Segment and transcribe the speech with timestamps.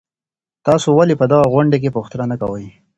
[0.67, 2.65] تاسو ولي په دغه غونډې کي پوښتنه نه کوئ؟